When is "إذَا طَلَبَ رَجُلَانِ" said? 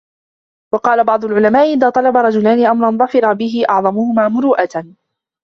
1.73-2.65